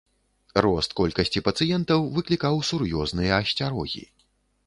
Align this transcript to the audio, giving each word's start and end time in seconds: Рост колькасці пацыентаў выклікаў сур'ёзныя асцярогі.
Рост 0.65 0.95
колькасці 0.99 1.43
пацыентаў 1.49 2.07
выклікаў 2.17 2.55
сур'ёзныя 2.71 3.33
асцярогі. 3.43 4.03